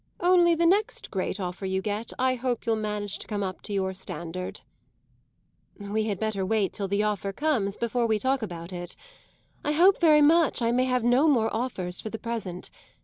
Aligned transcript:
"Only, 0.21 0.55
the 0.55 0.65
next 0.65 1.11
great 1.11 1.39
offer 1.39 1.63
you 1.67 1.79
get, 1.79 2.11
I 2.17 2.33
hope 2.33 2.65
you'll 2.65 2.75
manage 2.75 3.19
to 3.19 3.27
come 3.27 3.43
up 3.43 3.61
to 3.61 3.71
your 3.71 3.93
standard." 3.93 4.61
"We 5.77 6.05
had 6.05 6.19
better 6.19 6.43
wait 6.43 6.73
till 6.73 6.87
the 6.87 7.03
offer 7.03 7.31
comes 7.31 7.77
before 7.77 8.07
we 8.07 8.17
talk 8.17 8.41
about 8.41 8.73
it. 8.73 8.95
I 9.63 9.73
hope 9.73 10.01
very 10.01 10.23
much 10.23 10.59
I 10.59 10.71
may 10.71 10.85
have 10.85 11.03
no 11.03 11.27
more 11.27 11.55
offers 11.55 12.01
for 12.01 12.09
the 12.09 12.17
present. 12.17 12.71